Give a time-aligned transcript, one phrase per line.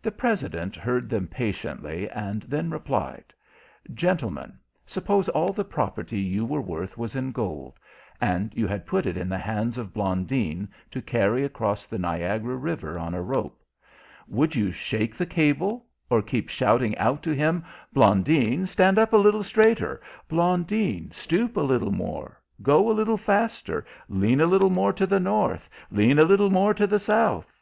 [0.00, 3.34] The President heard them patiently, and then replied:
[3.92, 7.80] "Gentlemen, suppose all the property you were worth was in gold,
[8.20, 12.54] and you had put it in the hands of Blondin to carry across the Niagara
[12.54, 13.60] River on a rope,
[14.28, 19.16] would you shake the cable, or keep shouting out to him, 'Blondin, stand up a
[19.16, 24.92] little straighter Blondin, stoop a little more go a little faster lean a little more
[24.92, 27.60] to the north lean a little more to the south?'